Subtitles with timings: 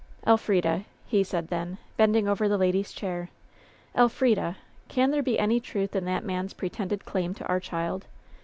[0.15, 3.29] *' "Elf rida," he said then, bending over the lady's chair,
[3.93, 4.55] "Elfridal
[4.87, 8.07] can there be any truth in that man'3 pre tended claim to our child